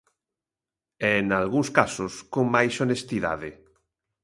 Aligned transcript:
E, 1.11 1.11
nalgúns 1.29 1.69
casos, 1.77 2.13
con 2.33 2.45
máis 2.55 2.73
honestidade. 2.81 3.49